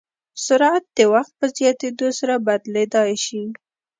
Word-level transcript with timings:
سرعت 0.45 0.83
د 0.97 0.99
وخت 1.13 1.31
په 1.39 1.45
زیاتېدو 1.57 2.07
سره 2.19 2.33
بدلېدای 2.47 3.11
شي. 3.25 3.43